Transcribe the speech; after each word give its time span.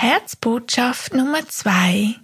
Herzbotschaft 0.00 1.12
Nummer 1.12 1.48
zwei. 1.48 2.14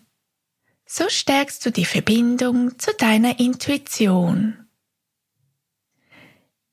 So 0.86 1.08
stärkst 1.08 1.66
du 1.66 1.72
die 1.72 1.84
Verbindung 1.84 2.78
zu 2.78 2.94
deiner 2.94 3.40
Intuition. 3.40 4.68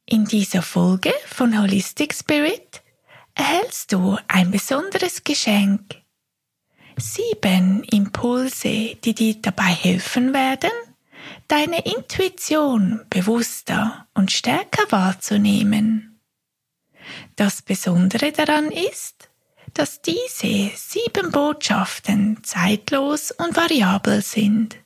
In 0.06 0.26
dieser 0.26 0.62
Folge 0.62 1.12
von 1.26 1.60
Holistic 1.60 2.14
Spirit 2.14 2.84
erhältst 3.34 3.92
du 3.92 4.16
ein 4.28 4.52
besonderes 4.52 5.24
Geschenk. 5.24 5.96
Sieben 6.98 7.84
Impulse, 7.86 8.96
die 9.04 9.16
dir 9.16 9.42
dabei 9.42 9.74
helfen 9.74 10.36
werden, 10.36 10.70
deine 11.48 11.84
Intuition 11.84 13.08
bewusster 13.10 14.08
und 14.14 14.32
stärker 14.32 14.84
wahrzunehmen. 14.92 16.22
Das 17.38 17.64
Besondere 17.64 18.32
daran 18.32 18.70
ist, 18.70 19.31
dass 19.74 20.02
diese 20.02 20.72
sieben 20.76 21.32
Botschaften 21.32 22.44
zeitlos 22.44 23.32
und 23.32 23.56
variabel 23.56 24.22
sind. 24.22 24.78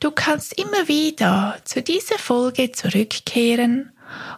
Du 0.00 0.10
kannst 0.10 0.58
immer 0.58 0.88
wieder 0.88 1.58
zu 1.64 1.82
dieser 1.82 2.18
Folge 2.18 2.72
zurückkehren 2.72 3.92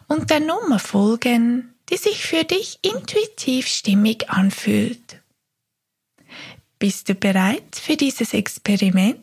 und 0.08 0.30
der 0.30 0.40
Nummer 0.40 0.78
folgen, 0.78 1.74
die 1.90 1.96
sich 1.96 2.24
für 2.24 2.44
dich 2.44 2.78
intuitiv 2.82 3.66
stimmig 3.66 4.30
anfühlt. 4.30 5.20
Bist 6.78 7.08
du 7.08 7.14
bereit 7.14 7.76
für 7.76 7.96
dieses 7.96 8.34
Experiment? 8.34 9.18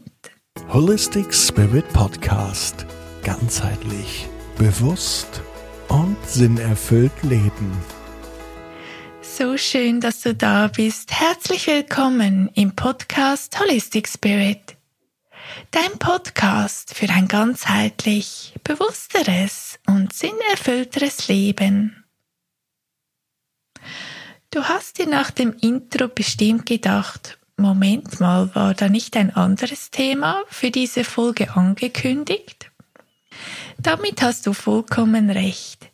Holistic 0.73 1.33
Spirit 1.33 1.87
Podcast. 1.93 2.85
Ganzheitlich, 3.23 4.27
bewusst 4.57 5.41
und 5.87 6.17
sinnerfüllt 6.27 7.23
leben. 7.23 7.77
So 9.37 9.55
schön, 9.55 10.01
dass 10.01 10.21
du 10.21 10.35
da 10.35 10.67
bist. 10.67 11.13
Herzlich 11.13 11.65
willkommen 11.65 12.49
im 12.53 12.75
Podcast 12.75 13.57
Holistic 13.61 14.09
Spirit. 14.09 14.75
Dein 15.71 15.97
Podcast 15.99 16.93
für 16.93 17.07
ein 17.07 17.29
ganzheitlich, 17.29 18.53
bewussteres 18.65 19.79
und 19.87 20.11
sinnerfüllteres 20.11 21.29
Leben. 21.29 22.03
Du 24.49 24.65
hast 24.65 24.99
dir 24.99 25.07
nach 25.07 25.31
dem 25.31 25.55
Intro 25.61 26.09
bestimmt 26.09 26.65
gedacht, 26.65 27.39
Moment 27.55 28.19
mal, 28.19 28.53
war 28.53 28.73
da 28.73 28.89
nicht 28.89 29.15
ein 29.15 29.33
anderes 29.33 29.91
Thema 29.91 30.43
für 30.49 30.71
diese 30.71 31.05
Folge 31.05 31.55
angekündigt? 31.55 32.69
Damit 33.77 34.21
hast 34.21 34.45
du 34.45 34.51
vollkommen 34.51 35.29
recht. 35.29 35.90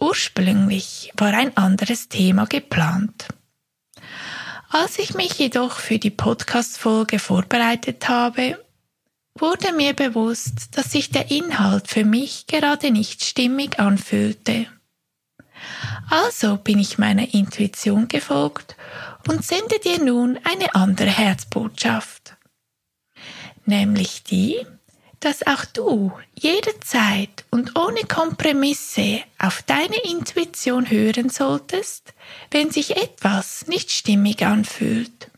Ursprünglich 0.00 1.12
war 1.16 1.34
ein 1.34 1.56
anderes 1.58 2.08
Thema 2.08 2.46
geplant. 2.46 3.28
Als 4.70 4.98
ich 4.98 5.14
mich 5.14 5.34
jedoch 5.34 5.78
für 5.78 5.98
die 5.98 6.10
Podcast-Folge 6.10 7.18
vorbereitet 7.18 8.08
habe, 8.08 8.64
wurde 9.34 9.72
mir 9.72 9.92
bewusst, 9.94 10.76
dass 10.76 10.92
sich 10.92 11.10
der 11.10 11.30
Inhalt 11.30 11.88
für 11.88 12.04
mich 12.04 12.46
gerade 12.46 12.90
nicht 12.90 13.24
stimmig 13.24 13.78
anfühlte. 13.78 14.66
Also 16.08 16.56
bin 16.56 16.78
ich 16.78 16.96
meiner 16.96 17.34
Intuition 17.34 18.08
gefolgt 18.08 18.76
und 19.28 19.44
sende 19.44 19.78
dir 19.80 20.02
nun 20.02 20.38
eine 20.44 20.74
andere 20.74 21.10
Herzbotschaft. 21.10 22.36
Nämlich 23.66 24.22
die, 24.24 24.66
dass 25.20 25.46
auch 25.46 25.66
du 25.66 26.12
jederzeit 26.34 27.39
und 27.50 27.78
ohne 27.78 28.02
Kompromisse 28.04 29.22
auf 29.38 29.62
deine 29.62 29.96
Intuition 30.04 30.88
hören 30.88 31.30
solltest, 31.30 32.14
wenn 32.50 32.70
sich 32.70 32.96
etwas 32.96 33.66
nicht 33.66 33.90
stimmig 33.90 34.44
anfühlt. 34.44 35.30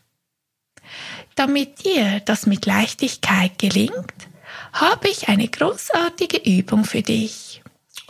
Damit 1.35 1.83
dir 1.83 2.19
das 2.21 2.45
mit 2.45 2.65
Leichtigkeit 2.65 3.57
gelingt, 3.57 4.13
habe 4.73 5.09
ich 5.09 5.27
eine 5.27 5.47
großartige 5.47 6.37
Übung 6.37 6.85
für 6.85 7.01
dich. 7.01 7.61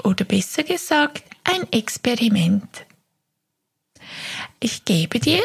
Oder 0.03 0.25
besser 0.25 0.63
gesagt, 0.63 1.23
ein 1.43 1.71
Experiment. 1.71 2.85
Ich 4.59 4.85
gebe 4.85 5.19
dir 5.19 5.43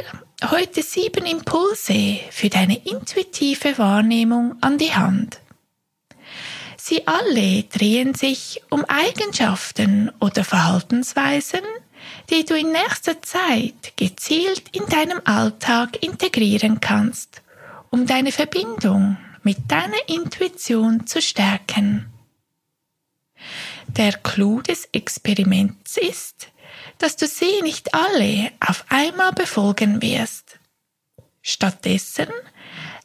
heute 0.51 0.83
sieben 0.83 1.27
Impulse 1.27 2.21
für 2.31 2.49
deine 2.49 2.77
intuitive 2.85 3.79
Wahrnehmung 3.79 4.57
an 4.61 4.79
die 4.79 4.95
Hand. 4.95 5.41
Sie 6.89 7.07
alle 7.07 7.65
drehen 7.65 8.15
sich 8.15 8.63
um 8.71 8.83
Eigenschaften 8.87 10.11
oder 10.21 10.43
Verhaltensweisen, 10.43 11.61
die 12.31 12.47
du 12.47 12.57
in 12.57 12.73
nächster 12.73 13.21
Zeit 13.21 13.93
gezielt 13.97 14.63
in 14.73 14.87
deinem 14.87 15.21
Alltag 15.27 16.03
integrieren 16.03 16.81
kannst, 16.81 17.43
um 17.91 18.07
deine 18.07 18.33
Verbindung 18.33 19.19
mit 19.43 19.59
deiner 19.71 20.09
Intuition 20.09 21.07
zu 21.07 21.21
stärken. 21.21 22.07
Der 23.89 24.15
Clou 24.15 24.63
des 24.63 24.89
Experiments 24.93 25.99
ist, 25.99 26.49
dass 26.97 27.17
du 27.17 27.27
sie 27.27 27.61
nicht 27.61 27.93
alle 27.93 28.51
auf 28.67 28.87
einmal 28.89 29.33
befolgen 29.33 30.01
wirst. 30.01 30.59
Stattdessen 31.43 32.29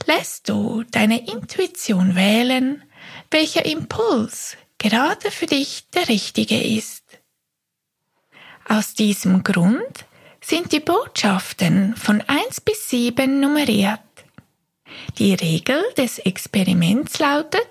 lässt 0.05 0.47
du 0.47 0.85
deine 0.89 1.27
Intuition 1.27 2.15
wählen, 2.15 2.81
welcher 3.33 3.65
Impuls 3.65 4.55
gerade 4.77 5.31
für 5.31 5.47
dich 5.47 5.89
der 5.93 6.07
richtige 6.07 6.61
ist. 6.61 7.03
Aus 8.69 8.93
diesem 8.93 9.43
Grund 9.43 10.05
sind 10.39 10.71
die 10.71 10.79
Botschaften 10.79 11.95
von 11.95 12.21
1 12.21 12.61
bis 12.61 12.89
7 12.89 13.39
nummeriert. 13.39 13.99
Die 15.17 15.33
Regel 15.33 15.83
des 15.97 16.19
Experiments 16.19 17.17
lautet, 17.19 17.67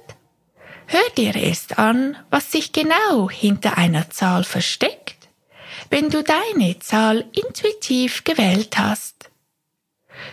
hör 0.87 1.09
dir 1.17 1.37
erst 1.37 1.79
an, 1.79 2.17
was 2.29 2.51
sich 2.51 2.73
genau 2.73 3.31
hinter 3.31 3.79
einer 3.79 4.11
Zahl 4.11 4.43
versteckt, 4.43 5.29
wenn 5.91 6.11
du 6.11 6.25
deine 6.25 6.79
Zahl 6.81 7.25
intuitiv 7.33 8.25
gewählt 8.25 8.77
hast. 8.79 9.31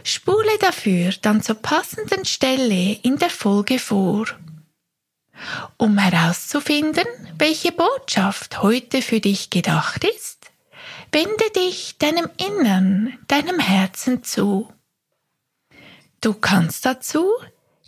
Spule 0.04 0.58
dafür 0.60 1.14
dann 1.22 1.44
zur 1.44 1.56
passenden 1.56 2.26
Stelle 2.26 2.94
in 3.04 3.18
der 3.18 3.30
Folge 3.30 3.78
vor. 3.80 4.26
Um 5.82 5.98
herauszufinden, 5.98 7.06
welche 7.38 7.72
Botschaft 7.72 8.62
heute 8.62 9.02
für 9.02 9.22
dich 9.22 9.50
gedacht 9.50 10.04
ist, 10.04 10.52
wende 11.14 11.50
dich 11.56 11.98
deinem 11.98 12.30
Innern, 12.36 13.18
deinem 13.28 13.60
Herzen 13.60 14.22
zu. 14.22 14.74
Du 16.20 16.34
kannst 16.34 16.86
dazu 16.86 17.32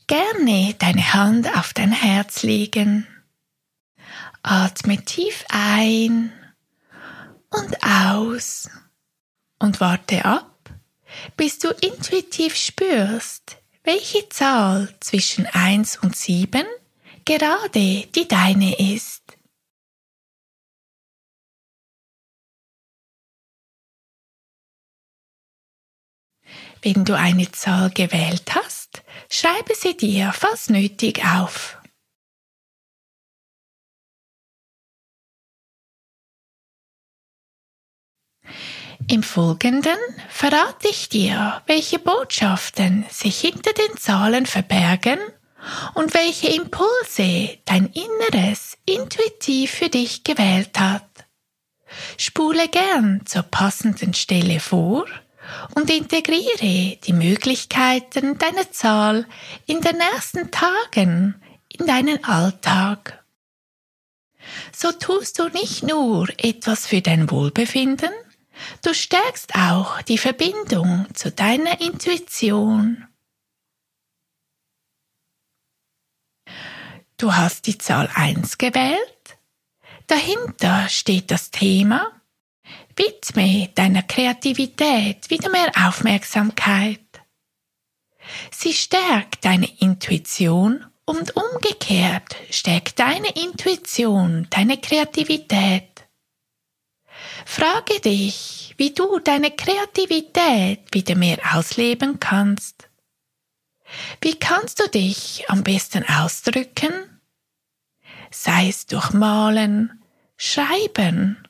gerne 0.08 0.74
deine 0.80 1.14
Hand 1.14 1.54
auf 1.54 1.74
dein 1.74 1.92
Herz 1.92 2.44
legen. 2.44 3.08
Atme 4.42 5.04
tief 5.04 5.44
ein 5.50 6.32
und 7.50 7.78
aus 7.84 8.70
und 9.60 9.82
warte 9.82 10.24
ab, 10.24 10.70
bis 11.36 11.60
du 11.60 11.68
intuitiv 11.82 12.56
spürst, 12.56 13.58
welche 13.84 14.30
Zahl 14.30 14.96
zwischen 15.02 15.46
1 15.46 15.98
und 15.98 16.16
7 16.16 16.66
gerade 17.26 18.08
die 18.08 18.28
deine 18.28 18.94
ist. 18.94 19.22
Wenn 26.84 27.06
du 27.06 27.16
eine 27.16 27.52
Zahl 27.52 27.92
gewählt 27.92 28.56
hast, 28.56 29.04
schreibe 29.30 29.76
sie 29.76 29.96
dir, 29.96 30.34
falls 30.34 30.70
nötig, 30.70 31.24
auf. 31.24 31.78
Im 39.08 39.24
Folgenden 39.24 39.98
verrate 40.30 40.88
ich 40.88 41.10
dir, 41.10 41.62
welche 41.68 42.00
Botschaften 42.00 43.06
sich 43.10 43.42
hinter 43.42 43.74
den 43.74 43.98
Zahlen 43.98 44.46
verbergen 44.46 45.20
und 45.94 46.14
welche 46.14 46.50
Impulse 46.50 47.58
dein 47.66 47.88
Inneres 47.88 48.78
intuitiv 48.86 49.72
für 49.72 49.90
dich 49.90 50.24
gewählt 50.24 50.80
hat. 50.80 51.08
Spule 52.18 52.68
gern 52.70 53.22
zur 53.26 53.44
passenden 53.44 54.14
Stelle 54.14 54.60
vor 54.60 55.06
und 55.76 55.90
integriere 55.90 56.98
die 56.98 57.14
Möglichkeiten 57.14 58.38
deiner 58.38 58.72
Zahl 58.72 59.26
in 59.66 59.82
den 59.82 59.98
nächsten 59.98 60.52
Tagen 60.52 61.42
in 61.68 61.86
deinen 61.86 62.24
Alltag. 62.24 63.24
So 64.76 64.92
tust 64.92 65.40
du 65.40 65.50
nicht 65.50 65.84
nur 65.84 66.28
etwas 66.38 66.88
für 66.88 67.02
dein 67.02 67.30
Wohlbefinden, 67.30 68.12
du 68.84 68.94
stärkst 68.94 69.56
auch 69.56 70.02
die 70.02 70.18
Verbindung 70.18 71.08
zu 71.14 71.32
deiner 71.32 71.80
Intuition 71.82 73.08
Du 77.22 77.36
hast 77.36 77.68
die 77.68 77.78
Zahl 77.78 78.10
1 78.16 78.58
gewählt. 78.58 79.38
Dahinter 80.08 80.90
steht 80.90 81.30
das 81.30 81.52
Thema 81.52 82.12
Widme 82.96 83.70
deiner 83.76 84.02
Kreativität 84.02 85.30
wieder 85.30 85.52
mehr 85.52 85.72
Aufmerksamkeit. 85.86 87.00
Sie 88.50 88.74
stärkt 88.74 89.46
deine 89.46 89.70
Intuition 89.82 90.84
und 91.06 91.36
umgekehrt 91.36 92.38
stärkt 92.50 92.98
deine 92.98 93.30
Intuition 93.36 94.48
deine 94.50 94.82
Kreativität. 94.82 96.08
Frage 97.46 98.00
dich, 98.00 98.74
wie 98.78 98.96
du 98.96 99.20
deine 99.20 99.52
Kreativität 99.52 100.92
wieder 100.92 101.14
mehr 101.14 101.38
ausleben 101.54 102.20
kannst. 102.20 102.90
Wie 104.22 104.40
kannst 104.40 104.80
du 104.80 104.90
dich 104.90 105.48
am 105.50 105.62
besten 105.62 106.04
ausdrücken? 106.10 107.11
Sei 108.32 108.70
es 108.70 108.86
durch 108.88 109.12
Malen, 109.12 110.02
Schreiben, 110.38 111.48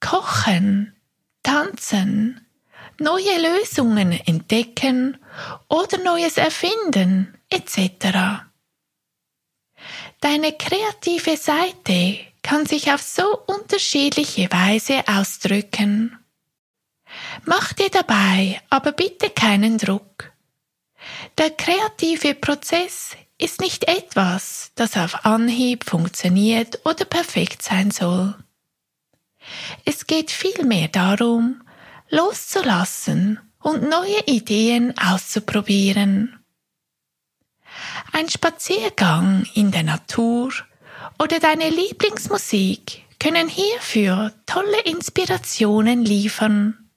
Kochen, 0.00 0.96
Tanzen, 1.42 2.46
neue 2.98 3.38
Lösungen 3.40 4.12
entdecken 4.12 5.18
oder 5.68 5.98
Neues 5.98 6.36
erfinden 6.36 7.36
etc. 7.50 8.46
Deine 10.20 10.52
kreative 10.52 11.36
Seite 11.36 12.20
kann 12.42 12.66
sich 12.66 12.92
auf 12.92 13.02
so 13.02 13.38
unterschiedliche 13.46 14.50
Weise 14.50 15.02
ausdrücken. 15.06 16.18
Mach 17.44 17.72
dir 17.72 17.90
dabei 17.90 18.60
aber 18.70 18.92
bitte 18.92 19.30
keinen 19.30 19.78
Druck. 19.78 20.32
Der 21.38 21.50
kreative 21.50 22.34
Prozess 22.34 23.16
ist 23.42 23.60
nicht 23.60 23.88
etwas, 23.88 24.70
das 24.76 24.96
auf 24.96 25.24
Anhieb 25.24 25.84
funktioniert 25.84 26.80
oder 26.84 27.04
perfekt 27.04 27.62
sein 27.62 27.90
soll. 27.90 28.34
Es 29.84 30.06
geht 30.06 30.30
vielmehr 30.30 30.86
darum, 30.88 31.62
loszulassen 32.08 33.40
und 33.58 33.88
neue 33.88 34.20
Ideen 34.26 34.94
auszuprobieren. 34.96 36.38
Ein 38.12 38.28
Spaziergang 38.28 39.46
in 39.54 39.72
der 39.72 39.82
Natur 39.82 40.52
oder 41.18 41.40
deine 41.40 41.68
Lieblingsmusik 41.68 43.04
können 43.18 43.48
hierfür 43.48 44.32
tolle 44.46 44.82
Inspirationen 44.82 46.04
liefern. 46.04 46.90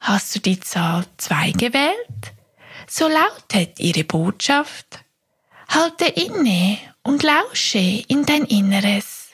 Hast 0.00 0.34
du 0.34 0.40
die 0.40 0.60
Zahl 0.60 1.06
2 1.16 1.52
gewählt? 1.52 2.34
So 2.86 3.08
lautet 3.08 3.80
ihre 3.80 4.04
Botschaft. 4.04 5.04
Halte 5.68 6.06
inne 6.06 6.78
und 7.02 7.22
lausche 7.22 7.78
in 7.78 8.24
dein 8.26 8.44
Inneres. 8.44 9.30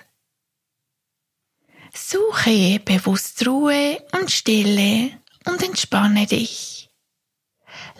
Suche 1.94 2.80
bewusst 2.80 3.46
Ruhe 3.46 4.02
und 4.12 4.30
Stille 4.30 5.18
und 5.46 5.62
entspanne 5.62 6.26
dich. 6.26 6.90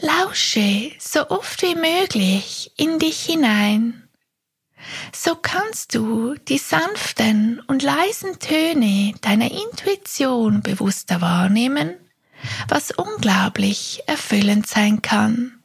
Lausche 0.00 0.92
so 0.98 1.28
oft 1.30 1.62
wie 1.62 1.74
möglich 1.74 2.72
in 2.76 2.98
dich 2.98 3.24
hinein. 3.24 4.08
So 5.12 5.34
kannst 5.34 5.94
du 5.94 6.34
die 6.34 6.58
sanften 6.58 7.60
und 7.66 7.82
leisen 7.82 8.38
Töne 8.38 9.14
deiner 9.20 9.50
Intuition 9.50 10.62
bewusster 10.62 11.20
wahrnehmen, 11.20 11.96
was 12.68 12.90
unglaublich 12.90 14.02
erfüllend 14.06 14.66
sein 14.66 15.02
kann. 15.02 15.62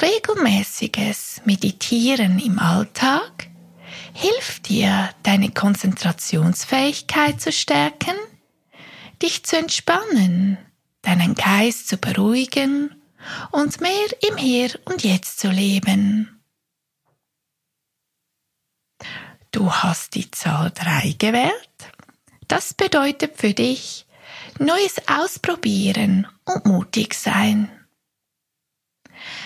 Regelmäßiges 0.00 1.42
Meditieren 1.44 2.38
im 2.38 2.58
Alltag 2.58 3.48
hilft 4.14 4.68
dir, 4.68 5.10
deine 5.22 5.50
Konzentrationsfähigkeit 5.50 7.40
zu 7.40 7.52
stärken, 7.52 8.14
dich 9.22 9.44
zu 9.44 9.56
entspannen, 9.58 10.58
deinen 11.02 11.34
Geist 11.34 11.88
zu 11.88 11.96
beruhigen 11.96 12.94
und 13.50 13.80
mehr 13.80 14.06
im 14.28 14.36
Hier 14.36 14.70
und 14.84 15.02
Jetzt 15.02 15.40
zu 15.40 15.50
leben. 15.50 16.40
Du 19.52 19.72
hast 19.72 20.14
die 20.14 20.30
Zahl 20.30 20.70
3 20.70 21.16
gewählt. 21.18 21.52
Das 22.48 22.74
bedeutet 22.74 23.38
für 23.38 23.54
dich 23.54 24.05
Neues 24.58 24.96
ausprobieren 25.06 26.26
und 26.44 26.64
mutig 26.64 27.14
sein. 27.14 27.70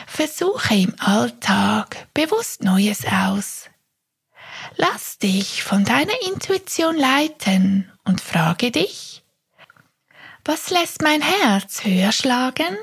Versuche 0.07 0.75
im 0.75 0.95
Alltag 0.99 2.09
bewusst 2.15 2.63
Neues 2.63 3.05
aus. 3.07 3.71
Lass 4.77 5.19
dich 5.19 5.63
von 5.63 5.85
deiner 5.85 6.21
Intuition 6.23 6.97
leiten 6.97 7.91
und 8.05 8.21
frage 8.21 8.71
dich, 8.71 9.25
was 10.45 10.71
lässt 10.71 11.03
mein 11.03 11.23
Herz 11.23 11.85
höher 11.85 12.13
schlagen? 12.13 12.77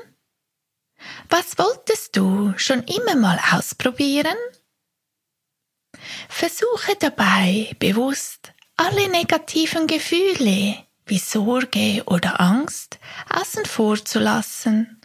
Was 1.28 1.58
wolltest 1.58 2.16
du 2.16 2.52
schon 2.56 2.82
immer 2.84 3.16
mal 3.16 3.40
ausprobieren? 3.52 4.36
Versuche 6.28 6.94
dabei 6.98 7.74
bewusst 7.78 8.52
alle 8.76 9.08
negativen 9.08 9.86
Gefühle 9.86 10.87
wie 11.08 11.18
Sorge 11.18 12.02
oder 12.06 12.40
Angst 12.40 12.98
außen 13.30 13.64
vor 13.64 14.04
zu 14.04 14.18
lassen. 14.18 15.00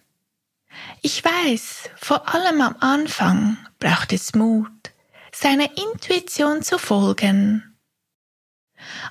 Ich 1.01 1.23
weiß, 1.23 1.89
vor 1.95 2.33
allem 2.33 2.61
am 2.61 2.75
Anfang 2.79 3.57
braucht 3.79 4.13
es 4.13 4.33
Mut, 4.33 4.91
seiner 5.31 5.69
Intuition 5.77 6.63
zu 6.63 6.77
folgen. 6.77 7.75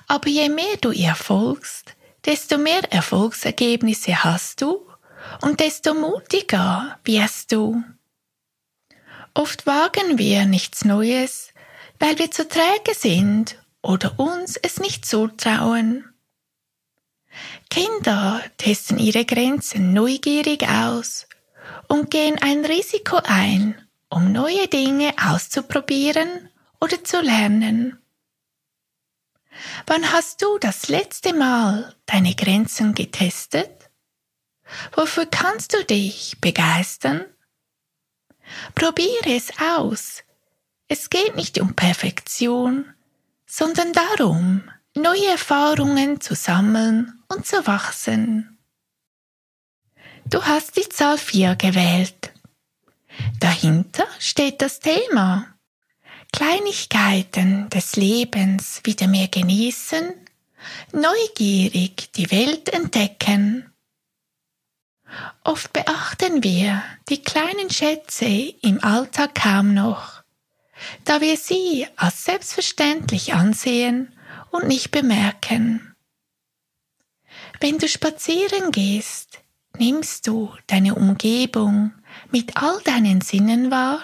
Aber 0.07 0.27
je 0.27 0.49
mehr 0.49 0.77
du 0.81 0.91
ihr 0.91 1.15
folgst, 1.15 1.95
desto 2.25 2.57
mehr 2.57 2.91
Erfolgsergebnisse 2.91 4.23
hast 4.23 4.61
du 4.61 4.87
und 5.41 5.59
desto 5.59 5.93
mutiger 5.93 6.99
wirst 7.03 7.51
du. 7.51 7.83
Oft 9.33 9.65
wagen 9.65 10.17
wir 10.17 10.45
nichts 10.45 10.85
Neues, 10.85 11.53
weil 11.99 12.19
wir 12.19 12.29
zu 12.29 12.47
träge 12.47 12.93
sind 12.93 13.57
oder 13.81 14.19
uns 14.19 14.57
es 14.57 14.79
nicht 14.79 15.05
zutrauen. 15.05 16.12
Kinder 17.69 18.41
testen 18.57 18.99
ihre 18.99 19.25
Grenzen 19.25 19.93
neugierig 19.93 20.67
aus 20.67 21.27
und 21.87 22.11
gehen 22.11 22.37
ein 22.41 22.65
Risiko 22.65 23.19
ein, 23.23 23.81
um 24.09 24.31
neue 24.31 24.67
Dinge 24.67 25.13
auszuprobieren 25.23 26.49
oder 26.79 27.03
zu 27.03 27.21
lernen. 27.21 27.99
Wann 29.85 30.11
hast 30.11 30.41
du 30.41 30.57
das 30.59 30.87
letzte 30.89 31.33
Mal 31.33 31.95
deine 32.05 32.35
Grenzen 32.35 32.93
getestet? 32.93 33.89
Wofür 34.93 35.25
kannst 35.25 35.73
du 35.73 35.83
dich 35.83 36.37
begeistern? 36.41 37.25
Probiere 38.75 39.35
es 39.35 39.51
aus. 39.59 40.23
Es 40.87 41.09
geht 41.09 41.35
nicht 41.35 41.59
um 41.59 41.75
Perfektion, 41.75 42.93
sondern 43.45 43.93
darum, 43.93 44.69
neue 44.95 45.27
Erfahrungen 45.27 46.21
zu 46.21 46.35
sammeln 46.35 47.23
und 47.27 47.45
zu 47.45 47.65
wachsen. 47.65 48.57
Du 50.25 50.43
hast 50.43 50.77
die 50.77 50.87
Zahl 50.89 51.17
4 51.17 51.55
gewählt. 51.55 52.31
Dahinter 53.39 54.07
steht 54.19 54.61
das 54.61 54.79
Thema. 54.79 55.47
Kleinigkeiten 56.31 57.69
des 57.69 57.95
Lebens 57.95 58.81
wieder 58.83 59.07
mehr 59.07 59.27
genießen, 59.27 60.13
neugierig 60.91 62.11
die 62.13 62.31
Welt 62.31 62.69
entdecken. 62.69 63.71
Oft 65.43 65.73
beachten 65.73 66.43
wir 66.43 66.81
die 67.09 67.21
kleinen 67.21 67.69
Schätze 67.69 68.25
im 68.25 68.83
Alltag 68.83 69.35
kaum 69.35 69.75
noch, 69.75 70.23
da 71.05 71.21
wir 71.21 71.37
sie 71.37 71.85
als 71.97 72.25
selbstverständlich 72.25 73.33
ansehen 73.33 74.11
und 74.53 74.67
nicht 74.67 74.91
bemerken. 74.91 75.95
Wenn 77.59 77.79
du 77.79 77.87
spazieren 77.87 78.71
gehst, 78.71 79.41
nimmst 79.77 80.27
du 80.27 80.53
deine 80.67 80.95
Umgebung 80.95 81.91
mit 82.31 82.55
all 82.57 82.79
deinen 82.83 83.21
Sinnen 83.21 83.71
wahr? 83.71 84.03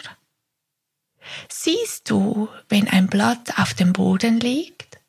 Siehst 1.49 2.09
du, 2.09 2.49
wenn 2.67 2.87
ein 2.87 3.07
Blatt 3.07 3.59
auf 3.59 3.73
dem 3.75 3.93
Boden 3.93 4.39
liegt? 4.39 4.99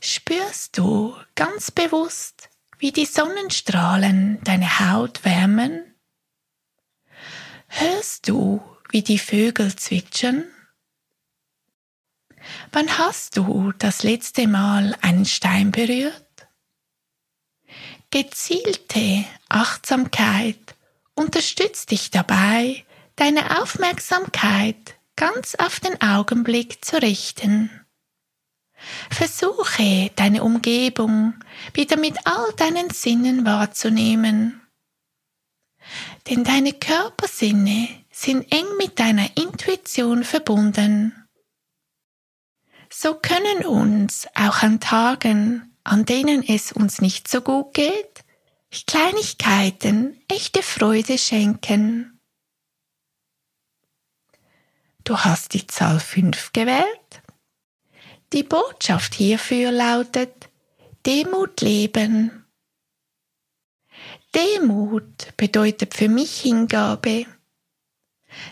Spürst 0.00 0.78
du 0.78 1.14
ganz 1.34 1.70
bewusst, 1.70 2.48
wie 2.78 2.92
die 2.92 3.04
Sonnenstrahlen 3.04 4.40
deine 4.44 4.80
Haut 4.80 5.24
wärmen? 5.24 5.94
Hörst 7.68 8.28
du, 8.28 8.62
wie 8.90 9.02
die 9.02 9.18
Vögel 9.18 9.76
zwitschern? 9.76 10.46
Wann 12.72 12.98
hast 12.98 13.36
du 13.36 13.72
das 13.78 14.02
letzte 14.02 14.46
Mal 14.46 14.96
einen 15.02 15.26
Stein 15.26 15.70
berührt? 15.70 16.26
Gezielte 18.10 19.24
Achtsamkeit 19.48 20.74
unterstützt 21.14 21.90
dich 21.90 22.10
dabei, 22.10 22.84
deine 23.16 23.60
Aufmerksamkeit 23.60 24.96
ganz 25.16 25.54
auf 25.54 25.80
den 25.80 26.00
Augenblick 26.00 26.84
zu 26.84 27.00
richten. 27.00 27.70
Versuche 29.10 30.10
deine 30.16 30.42
Umgebung 30.42 31.34
wieder 31.74 31.98
mit 31.98 32.16
all 32.26 32.52
deinen 32.56 32.90
Sinnen 32.90 33.44
wahrzunehmen. 33.44 34.60
Denn 36.28 36.44
deine 36.44 36.72
Körpersinne 36.72 37.88
sind 38.10 38.50
eng 38.52 38.66
mit 38.78 38.98
deiner 38.98 39.36
Intuition 39.36 40.24
verbunden. 40.24 41.19
So 42.92 43.14
können 43.14 43.64
uns 43.64 44.26
auch 44.34 44.62
an 44.62 44.80
Tagen, 44.80 45.76
an 45.84 46.04
denen 46.04 46.42
es 46.42 46.72
uns 46.72 47.00
nicht 47.00 47.28
so 47.28 47.40
gut 47.40 47.72
geht, 47.72 48.24
Kleinigkeiten 48.86 50.20
echte 50.28 50.62
Freude 50.62 51.16
schenken. 51.16 52.20
Du 55.04 55.16
hast 55.16 55.54
die 55.54 55.66
Zahl 55.66 55.98
5 55.98 56.52
gewählt. 56.52 57.22
Die 58.32 58.42
Botschaft 58.42 59.14
hierfür 59.14 59.72
lautet 59.72 60.48
Demut 61.06 61.60
leben. 61.62 62.44
Demut 64.34 65.36
bedeutet 65.36 65.94
für 65.94 66.08
mich 66.08 66.40
Hingabe. 66.40 67.26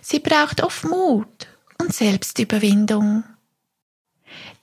Sie 0.03 0.19
braucht 0.19 0.63
oft 0.63 0.85
Mut 0.85 1.47
und 1.81 1.95
Selbstüberwindung. 1.95 3.25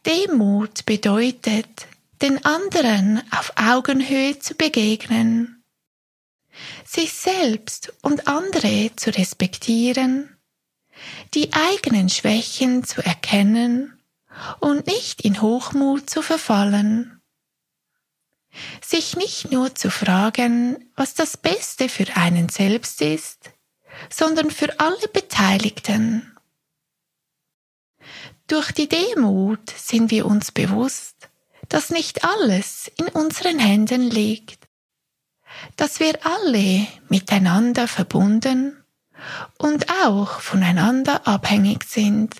Demut 0.05 0.85
bedeutet, 0.85 1.87
den 2.21 2.43
anderen 2.45 3.21
auf 3.31 3.53
Augenhöhe 3.55 4.39
zu 4.39 4.55
begegnen, 4.55 5.63
sich 6.85 7.13
selbst 7.13 7.93
und 8.01 8.27
andere 8.27 8.91
zu 8.95 9.09
respektieren, 9.15 10.35
die 11.33 11.51
eigenen 11.53 12.09
Schwächen 12.09 12.83
zu 12.83 13.05
erkennen 13.05 13.99
und 14.59 14.87
nicht 14.87 15.21
in 15.21 15.41
Hochmut 15.41 16.09
zu 16.09 16.21
verfallen, 16.21 17.21
sich 18.81 19.15
nicht 19.17 19.51
nur 19.51 19.75
zu 19.75 19.89
fragen, 19.89 20.89
was 20.95 21.13
das 21.13 21.37
Beste 21.37 21.89
für 21.89 22.15
einen 22.15 22.49
selbst 22.49 23.01
ist, 23.01 23.51
sondern 24.09 24.51
für 24.51 24.79
alle 24.79 25.07
Beteiligten. 25.09 26.31
Durch 28.47 28.71
die 28.71 28.87
Demut 28.87 29.71
sind 29.71 30.11
wir 30.11 30.27
uns 30.27 30.51
bewusst, 30.51 31.29
dass 31.67 31.89
nicht 31.89 32.23
alles 32.23 32.91
in 32.97 33.07
unseren 33.07 33.57
Händen 33.57 34.03
liegt, 34.03 34.67
dass 35.77 35.99
wir 35.99 36.19
alle 36.23 36.85
miteinander 37.09 37.87
verbunden 37.87 38.83
und 39.57 39.89
auch 40.05 40.41
voneinander 40.41 41.27
abhängig 41.27 41.85
sind. 41.85 42.35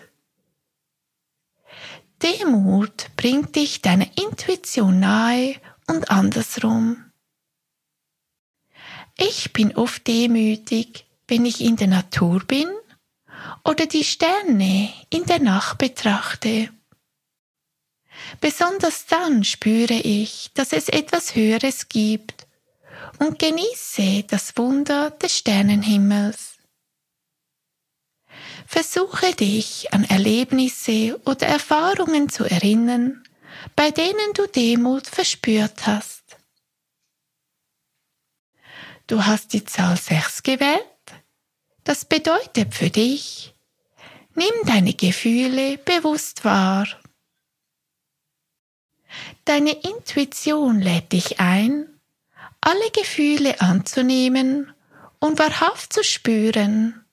Demut 2.22 3.08
bringt 3.18 3.56
dich 3.56 3.82
deiner 3.82 4.08
Intuition 4.18 5.00
nahe 5.00 5.56
und 5.88 6.12
andersrum. 6.12 7.12
Ich 9.18 9.54
bin 9.54 9.76
oft 9.76 10.06
demütig, 10.06 11.08
wenn 11.28 11.46
ich 11.46 11.62
in 11.62 11.78
der 11.78 11.88
Natur 11.88 12.44
bin 12.46 12.68
oder 13.66 13.88
die 13.88 14.04
Sterne 14.04 14.94
in 15.10 15.26
der 15.26 15.40
Nacht 15.40 15.80
betrachte. 15.80 16.70
Besonders 18.40 19.08
dann 19.08 19.44
spüre 19.44 19.94
ich, 19.94 20.52
dass 20.54 20.72
es 20.72 20.88
etwas 20.88 21.36
Höheres 21.36 21.90
gibt 21.90 22.48
und 23.20 23.40
genieße 23.40 24.24
das 24.24 24.56
Wunder 24.56 25.12
des 25.12 25.38
Sternenhimmels. 25.38 26.54
Versuche 28.68 29.34
dich 29.36 29.94
an 29.94 30.04
Erlebnisse 30.06 31.20
oder 31.26 31.48
Erfahrungen 31.48 32.30
zu 32.30 32.46
erinnern, 32.46 33.24
bei 33.76 33.92
denen 33.92 34.34
du 34.34 34.48
Demut 34.48 35.08
verspürt 35.08 35.86
hast. 35.88 36.24
Du 39.08 39.24
hast 39.24 39.54
die 39.54 39.64
Zahl 39.64 39.98
6 39.98 40.44
gewählt. 40.44 40.82
Das 41.84 42.06
bedeutet 42.06 42.74
für 42.74 42.90
dich, 42.90 43.55
nimm 44.36 44.54
deine 44.66 44.94
Gefühle 44.94 45.78
bewusst 45.80 46.46
wahr. 46.46 46.88
Deine 49.46 49.72
Intuition 49.72 50.82
lädt 50.82 51.12
dich 51.14 51.40
ein, 51.40 51.88
alle 52.62 52.92
Gefühle 52.92 53.62
anzunehmen 53.62 54.74
und 55.20 55.40
wahrhaft 55.40 55.94
zu 55.94 56.04
spüren. 56.04 57.06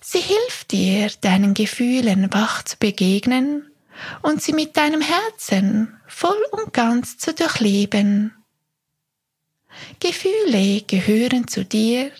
Sie 0.00 0.20
hilft 0.20 0.72
dir, 0.72 1.10
deinen 1.20 1.54
Gefühlen 1.54 2.32
wach 2.32 2.62
zu 2.62 2.76
begegnen 2.78 3.70
und 4.22 4.42
sie 4.42 4.52
mit 4.52 4.76
deinem 4.76 5.00
Herzen 5.00 6.00
voll 6.06 6.42
und 6.52 6.72
ganz 6.72 7.18
zu 7.18 7.34
durchleben. 7.34 8.34
Gefühle 10.00 10.82
gehören 10.82 11.48
zu 11.48 11.64
dir, 11.64 12.12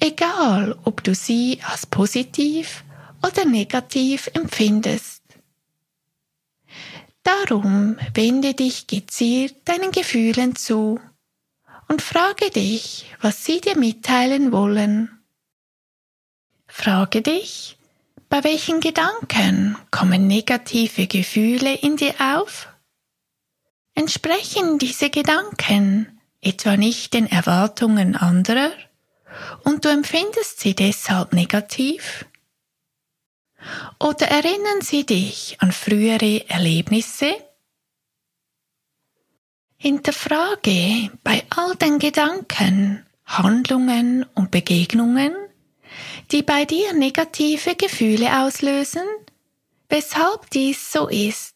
egal 0.00 0.78
ob 0.84 1.02
du 1.02 1.14
sie 1.14 1.60
als 1.64 1.86
positiv 1.86 2.84
oder 3.26 3.44
negativ 3.44 4.30
empfindest. 4.34 5.22
Darum 7.22 7.98
wende 8.14 8.54
dich 8.54 8.86
gezielt 8.86 9.68
deinen 9.68 9.90
Gefühlen 9.90 10.54
zu 10.54 11.00
und 11.88 12.02
frage 12.02 12.50
dich, 12.50 13.06
was 13.20 13.44
sie 13.44 13.60
dir 13.60 13.76
mitteilen 13.76 14.52
wollen. 14.52 15.10
Frage 16.68 17.22
dich, 17.22 17.78
bei 18.28 18.44
welchen 18.44 18.80
Gedanken 18.80 19.76
kommen 19.90 20.26
negative 20.26 21.06
Gefühle 21.06 21.74
in 21.74 21.96
dir 21.96 22.14
auf? 22.20 22.68
Entsprechen 23.94 24.78
diese 24.78 25.10
Gedanken 25.10 26.20
etwa 26.40 26.76
nicht 26.76 27.14
den 27.14 27.26
Erwartungen 27.26 28.14
anderer 28.14 28.72
und 29.64 29.84
du 29.84 29.88
empfindest 29.88 30.60
sie 30.60 30.74
deshalb 30.74 31.32
negativ? 31.32 32.26
Oder 33.98 34.28
erinnern 34.28 34.80
sie 34.80 35.04
dich 35.04 35.56
an 35.60 35.72
frühere 35.72 36.48
Erlebnisse? 36.48 37.34
Hinterfrage 39.76 41.10
bei 41.22 41.44
all 41.50 41.76
den 41.76 41.98
Gedanken, 41.98 43.04
Handlungen 43.24 44.24
und 44.34 44.50
Begegnungen, 44.50 45.34
die 46.32 46.42
bei 46.42 46.64
dir 46.64 46.92
negative 46.92 47.74
Gefühle 47.74 48.42
auslösen, 48.42 49.06
weshalb 49.88 50.50
dies 50.50 50.92
so 50.92 51.08
ist. 51.08 51.54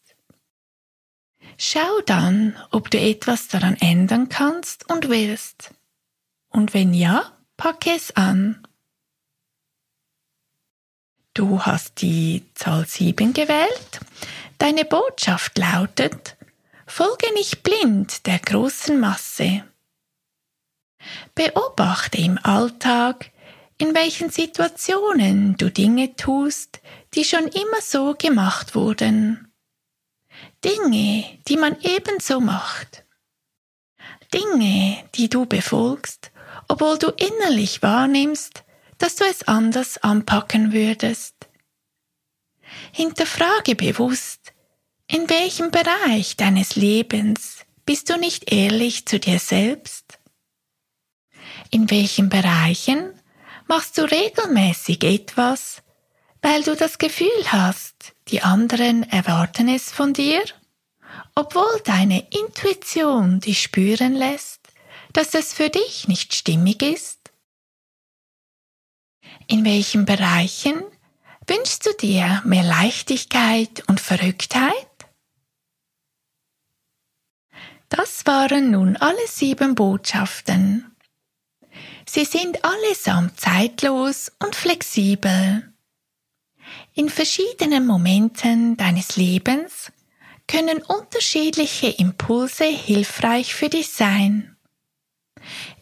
Schau 1.57 2.01
dann, 2.05 2.57
ob 2.71 2.89
du 2.89 2.99
etwas 2.99 3.47
daran 3.47 3.77
ändern 3.79 4.29
kannst 4.29 4.89
und 4.89 5.09
willst. 5.09 5.71
Und 6.49 6.73
wenn 6.73 6.93
ja, 6.93 7.31
packe 7.57 7.91
es 7.91 8.15
an. 8.15 8.60
Du 11.33 11.61
hast 11.61 12.01
die 12.01 12.43
Zahl 12.55 12.85
7 12.85 13.31
gewählt. 13.31 13.99
Deine 14.57 14.83
Botschaft 14.83 15.57
lautet, 15.57 16.35
folge 16.85 17.33
nicht 17.33 17.63
blind 17.63 18.25
der 18.25 18.39
großen 18.39 18.99
Masse. 18.99 19.63
Beobachte 21.33 22.17
im 22.17 22.37
Alltag, 22.43 23.31
in 23.77 23.95
welchen 23.95 24.29
Situationen 24.29 25.55
du 25.55 25.71
Dinge 25.71 26.15
tust, 26.17 26.81
die 27.13 27.23
schon 27.23 27.47
immer 27.47 27.81
so 27.81 28.13
gemacht 28.13 28.75
wurden. 28.75 29.51
Dinge, 30.65 31.39
die 31.47 31.57
man 31.57 31.77
ebenso 31.81 32.41
macht. 32.41 33.05
Dinge, 34.33 35.03
die 35.15 35.29
du 35.29 35.45
befolgst, 35.45 36.31
obwohl 36.67 36.97
du 36.97 37.07
innerlich 37.09 37.81
wahrnimmst, 37.81 38.63
dass 39.01 39.15
du 39.15 39.25
es 39.25 39.43
anders 39.43 39.97
anpacken 39.97 40.73
würdest. 40.73 41.35
Hinterfrage 42.91 43.75
bewusst, 43.75 44.53
in 45.07 45.29
welchem 45.29 45.71
Bereich 45.71 46.37
deines 46.37 46.75
Lebens 46.75 47.65
bist 47.85 48.09
du 48.09 48.17
nicht 48.17 48.51
ehrlich 48.51 49.05
zu 49.05 49.19
dir 49.19 49.39
selbst? 49.39 50.19
In 51.69 51.89
welchen 51.89 52.29
Bereichen 52.29 53.13
machst 53.67 53.97
du 53.97 54.03
regelmäßig 54.03 55.03
etwas, 55.03 55.81
weil 56.41 56.63
du 56.63 56.75
das 56.75 56.97
Gefühl 56.97 57.43
hast, 57.47 58.13
die 58.27 58.41
anderen 58.41 59.03
erwarten 59.03 59.67
es 59.67 59.91
von 59.91 60.13
dir, 60.13 60.43
obwohl 61.35 61.81
deine 61.85 62.27
Intuition 62.29 63.39
dich 63.39 63.61
spüren 63.61 64.13
lässt, 64.13 64.59
dass 65.13 65.33
es 65.33 65.53
für 65.53 65.69
dich 65.69 66.07
nicht 66.07 66.35
stimmig 66.35 66.81
ist? 66.81 67.20
In 69.47 69.65
welchen 69.65 70.05
Bereichen 70.05 70.81
wünschst 71.47 71.85
du 71.85 71.93
dir 71.99 72.41
mehr 72.45 72.63
Leichtigkeit 72.63 73.83
und 73.87 73.99
Verrücktheit? 73.99 74.87
Das 77.89 78.25
waren 78.25 78.71
nun 78.71 78.95
alle 78.95 79.27
sieben 79.27 79.75
Botschaften. 79.75 80.95
Sie 82.07 82.25
sind 82.25 82.63
allesamt 82.63 83.39
zeitlos 83.39 84.31
und 84.39 84.55
flexibel. 84.55 85.73
In 86.93 87.09
verschiedenen 87.09 87.85
Momenten 87.85 88.77
deines 88.77 89.17
Lebens 89.17 89.91
können 90.47 90.81
unterschiedliche 90.81 91.87
Impulse 91.87 92.65
hilfreich 92.65 93.53
für 93.53 93.69
dich 93.69 93.89
sein. 93.89 94.55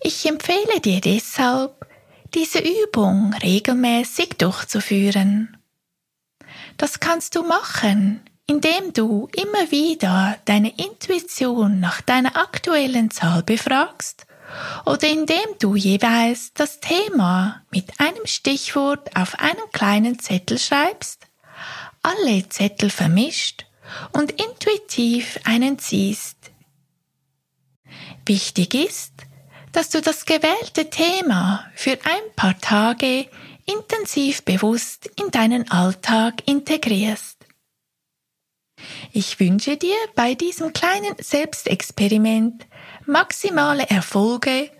Ich 0.02 0.26
empfehle 0.26 0.80
dir 0.80 1.02
deshalb, 1.02 1.89
diese 2.34 2.60
Übung 2.60 3.34
regelmäßig 3.42 4.36
durchzuführen. 4.38 5.58
Das 6.78 7.00
kannst 7.00 7.36
du 7.36 7.44
machen, 7.44 8.22
indem 8.48 8.94
du 8.94 9.28
immer 9.36 9.72
wieder 9.72 10.38
deine 10.46 10.70
Intuition 10.78 11.80
nach 11.80 12.02
deiner 12.02 12.36
aktuellen 12.36 13.12
Zahl 13.12 13.44
befragst 13.44 14.26
oder 14.86 15.08
indem 15.08 15.58
du 15.60 15.76
jeweils 15.76 16.54
das 16.54 16.80
Thema 16.80 17.62
mit 17.70 18.00
einem 18.00 18.26
Stichwort 18.26 19.16
auf 19.16 19.36
einen 19.40 19.70
kleinen 19.72 20.20
Zettel 20.20 20.58
schreibst, 20.58 21.28
alle 22.02 22.48
Zettel 22.50 22.90
vermischt 22.90 23.66
und 24.14 24.32
intuitiv 24.32 25.40
einen 25.44 25.78
ziehst. 25.78 26.38
Wichtig 28.26 28.74
ist, 28.74 29.14
dass 29.72 29.90
du 29.90 30.02
das 30.02 30.26
gewählte 30.26 30.90
Thema 30.90 31.66
für 31.76 31.98
ein 32.04 32.36
paar 32.36 32.60
Tage 32.60 33.28
intensiv 33.66 34.44
bewusst 34.44 35.10
in 35.22 35.32
deinen 35.32 35.70
Alltag 35.70 36.48
integrierst. 36.48 37.38
Ich 39.12 39.40
wünsche 39.40 39.78
dir 39.78 39.98
bei 40.16 40.36
diesem 40.36 40.74
kleinen 40.74 41.16
Selbstexperiment 41.20 42.66
maximale 43.06 43.90
Erfolge 43.90 44.72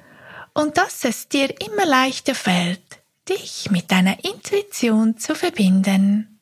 und 0.54 0.78
dass 0.78 1.04
es 1.04 1.28
dir 1.28 1.54
immer 1.62 1.86
leichter 1.86 2.36
fällt, 2.36 2.82
dich 3.28 3.70
mit 3.70 3.92
deiner 3.92 4.24
Intuition 4.24 5.18
zu 5.18 5.36
verbinden. 5.36 6.39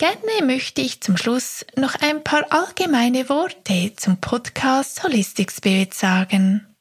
Gerne 0.00 0.46
möchte 0.46 0.80
ich 0.80 1.02
zum 1.02 1.18
Schluss 1.18 1.66
noch 1.76 1.94
ein 1.96 2.24
paar 2.24 2.50
allgemeine 2.50 3.28
Worte 3.28 3.92
zum 3.96 4.18
Podcast 4.18 5.04
Holistic 5.04 5.52
Spirit 5.52 5.92
sagen. 5.92 6.74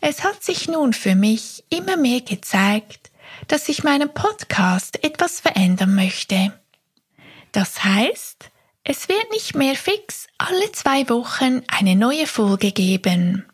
Es 0.00 0.24
hat 0.24 0.42
sich 0.42 0.66
nun 0.68 0.94
für 0.94 1.14
mich 1.14 1.64
immer 1.68 1.98
mehr 1.98 2.22
gezeigt, 2.22 3.10
dass 3.48 3.68
ich 3.68 3.84
meinen 3.84 4.14
Podcast 4.14 5.04
etwas 5.04 5.40
verändern 5.40 5.94
möchte. 5.94 6.58
Das 7.52 7.84
heißt, 7.84 8.50
es 8.84 9.10
wird 9.10 9.30
nicht 9.30 9.54
mehr 9.54 9.74
fix 9.74 10.26
alle 10.38 10.72
zwei 10.72 11.06
Wochen 11.10 11.60
eine 11.68 11.96
neue 11.96 12.26
Folge 12.26 12.72
geben. 12.72 13.44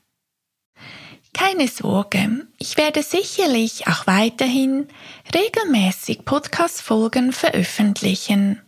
Keine 1.34 1.66
Sorge, 1.66 2.46
ich 2.58 2.76
werde 2.76 3.02
sicherlich 3.02 3.88
auch 3.88 4.06
weiterhin 4.06 4.88
regelmäßig 5.34 6.24
Podcast-Folgen 6.24 7.32
veröffentlichen, 7.32 8.62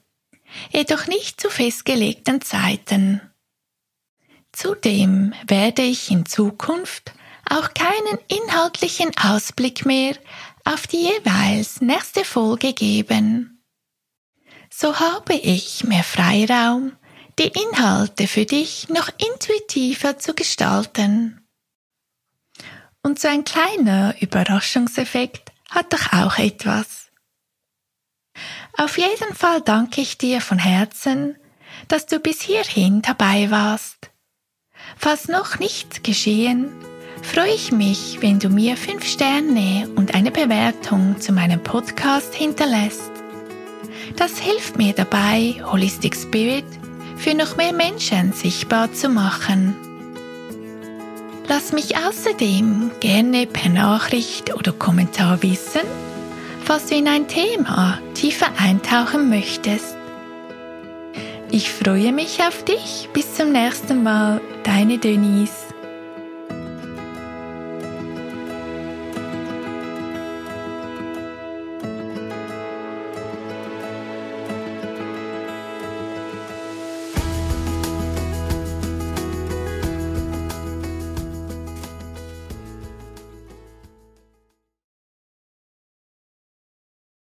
jedoch 0.72 1.06
nicht 1.06 1.40
zu 1.40 1.48
festgelegten 1.48 2.40
Zeiten. 2.40 3.20
Zudem 4.52 5.32
werde 5.46 5.82
ich 5.82 6.10
in 6.10 6.26
Zukunft 6.26 7.12
auch 7.48 7.72
keinen 7.72 8.18
inhaltlichen 8.26 9.16
Ausblick 9.16 9.86
mehr 9.86 10.16
auf 10.64 10.88
die 10.88 11.04
jeweils 11.04 11.80
nächste 11.80 12.24
Folge 12.24 12.72
geben. 12.72 13.62
So 14.70 14.98
habe 14.98 15.34
ich 15.34 15.84
mehr 15.84 16.02
Freiraum, 16.02 16.92
die 17.38 17.48
Inhalte 17.48 18.26
für 18.26 18.44
dich 18.44 18.88
noch 18.88 19.08
intuitiver 19.18 20.18
zu 20.18 20.34
gestalten. 20.34 21.45
Und 23.06 23.20
so 23.20 23.28
ein 23.28 23.44
kleiner 23.44 24.16
Überraschungseffekt 24.20 25.52
hat 25.70 25.92
doch 25.92 26.12
auch 26.12 26.38
etwas. 26.38 27.06
Auf 28.76 28.98
jeden 28.98 29.32
Fall 29.32 29.60
danke 29.60 30.00
ich 30.00 30.18
dir 30.18 30.40
von 30.40 30.58
Herzen, 30.58 31.36
dass 31.86 32.06
du 32.06 32.18
bis 32.18 32.40
hierhin 32.40 33.02
dabei 33.02 33.48
warst. 33.52 34.10
Falls 34.96 35.28
noch 35.28 35.60
nichts 35.60 36.02
geschehen, 36.02 36.72
freue 37.22 37.54
ich 37.54 37.70
mich, 37.70 38.18
wenn 38.22 38.40
du 38.40 38.48
mir 38.48 38.76
fünf 38.76 39.06
Sterne 39.06 39.88
und 39.94 40.16
eine 40.16 40.32
Bewertung 40.32 41.20
zu 41.20 41.30
meinem 41.30 41.62
Podcast 41.62 42.34
hinterlässt. 42.34 43.12
Das 44.16 44.36
hilft 44.40 44.78
mir 44.78 44.94
dabei, 44.94 45.62
Holistic 45.64 46.16
Spirit 46.16 46.66
für 47.16 47.34
noch 47.34 47.56
mehr 47.56 47.72
Menschen 47.72 48.32
sichtbar 48.32 48.92
zu 48.92 49.08
machen. 49.08 49.85
Lass 51.48 51.72
mich 51.72 51.96
außerdem 51.96 52.90
gerne 52.98 53.46
per 53.46 53.70
Nachricht 53.70 54.54
oder 54.54 54.72
Kommentar 54.72 55.42
wissen, 55.44 55.82
falls 56.64 56.86
du 56.86 56.96
in 56.96 57.06
ein 57.06 57.28
Thema 57.28 58.00
tiefer 58.14 58.48
eintauchen 58.58 59.30
möchtest. 59.30 59.96
Ich 61.52 61.70
freue 61.70 62.12
mich 62.12 62.40
auf 62.42 62.64
dich. 62.64 63.08
Bis 63.12 63.34
zum 63.34 63.52
nächsten 63.52 64.02
Mal. 64.02 64.40
Deine 64.64 64.98
Denise. 64.98 65.65